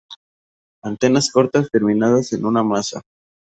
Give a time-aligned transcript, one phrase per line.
[0.83, 3.01] Antenas cortas terminadas en una maza.